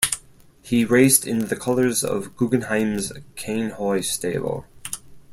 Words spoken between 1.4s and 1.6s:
the